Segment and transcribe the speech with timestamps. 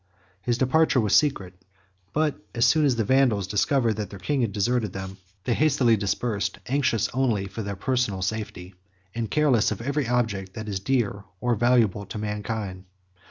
[0.41, 1.53] His departure was secret;
[2.11, 5.95] but as soon as the Vandals discovered that their king had deserted them, they hastily
[5.95, 8.73] dispersed, anxious only for their personal safety,
[9.13, 12.85] and careless of every object that is dear or valuable to mankind.